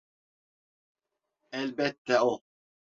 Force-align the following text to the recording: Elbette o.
Elbette 1.51 2.21
o. 2.31 2.43